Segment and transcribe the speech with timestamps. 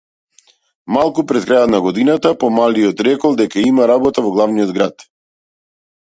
[0.95, 5.05] Малку пред крајот на годината помалиот рекол дека има работа во главниот град.